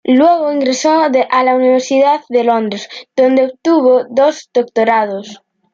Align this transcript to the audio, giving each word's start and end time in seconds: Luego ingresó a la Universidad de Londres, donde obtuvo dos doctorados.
Luego 0.03 0.51
ingresó 0.51 1.03
a 1.29 1.43
la 1.43 1.55
Universidad 1.55 2.21
de 2.27 2.43
Londres, 2.43 2.89
donde 3.15 3.45
obtuvo 3.45 4.05
dos 4.09 4.49
doctorados. 4.51 5.43